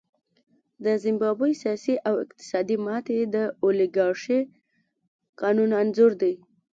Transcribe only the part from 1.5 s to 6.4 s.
سیاسي او اقتصادي ماتې د اولیګارشۍ قانون انځور دی.